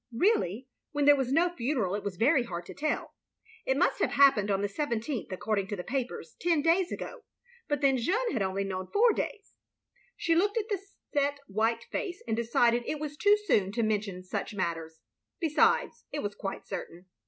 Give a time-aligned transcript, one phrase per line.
[0.17, 3.13] Really, when there was no ftineral, it was very hard to tell.
[3.67, 7.23] It mtist have happened on the 17th, according to the papers, ten days ago.
[7.67, 9.53] But then Jeanne had only known it four days.
[10.17, 10.79] She looked at the
[11.13, 15.01] set white face, and decided it was too soon to mention such matters.
[15.39, 17.05] Besides, it was quite certain.